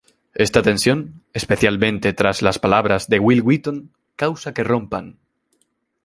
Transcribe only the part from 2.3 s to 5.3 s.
las palabras de Wil Wheaton, causa que rompan.